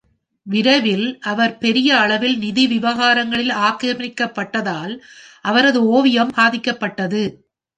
[0.47, 4.95] விரைவில், அவர் பெரிய அளவில் நிதி விவகாரங்களில் ஆக்கிரமிக்கப்பட்டதால்,
[5.41, 7.23] அவரது ஓவியம் பாதிக்கப்பட்டது.